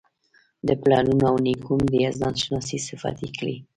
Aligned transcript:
د 0.67 0.69
پلرونو 0.81 1.23
او 1.31 1.35
نیکونو 1.45 1.85
د 1.89 1.95
یزدان 2.05 2.33
شناسۍ 2.43 2.77
صفت 2.87 3.15
یې 3.23 3.29
کړی. 3.37 3.55